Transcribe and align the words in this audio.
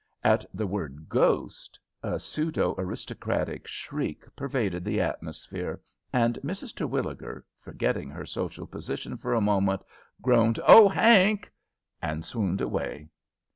At 0.23 0.45
the 0.51 0.65
word 0.65 1.09
ghost 1.09 1.79
a 2.01 2.19
pseudo 2.19 2.73
aristocratic 2.79 3.67
shriek 3.67 4.23
pervaded 4.35 4.83
the 4.83 4.99
atmosphere, 4.99 5.79
and 6.11 6.39
Mrs. 6.43 6.73
Terwilliger, 6.75 7.45
forgetting 7.59 8.09
her 8.09 8.25
social 8.25 8.65
position 8.65 9.15
for 9.15 9.35
a 9.35 9.41
moment, 9.41 9.83
groaned 10.19 10.59
"Oh, 10.67 10.89
Hank!" 10.89 11.51
and 12.01 12.25
swooned 12.25 12.61
away. 12.61 13.09